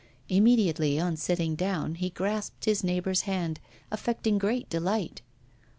[0.29, 3.59] Immediately on sitting down he grasped his neighbour's hand,
[3.91, 5.21] affecting great delight.